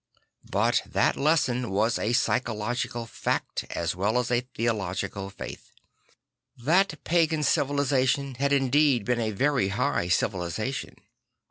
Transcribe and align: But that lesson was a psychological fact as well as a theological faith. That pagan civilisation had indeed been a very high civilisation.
But 0.49 0.81
that 0.87 1.15
lesson 1.15 1.69
was 1.69 1.99
a 1.99 2.13
psychological 2.13 3.05
fact 3.05 3.65
as 3.69 3.95
well 3.95 4.17
as 4.17 4.31
a 4.31 4.41
theological 4.41 5.29
faith. 5.29 5.69
That 6.57 7.03
pagan 7.03 7.43
civilisation 7.43 8.33
had 8.33 8.51
indeed 8.51 9.05
been 9.05 9.19
a 9.21 9.29
very 9.29 9.67
high 9.67 10.07
civilisation. 10.07 10.95